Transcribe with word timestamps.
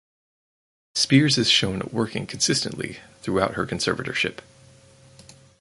Spears 0.95 1.37
is 1.37 1.47
shown 1.47 1.87
working 1.91 2.25
consistently 2.25 2.97
throughout 3.21 3.53
her 3.53 3.67
conservatorship. 3.67 4.39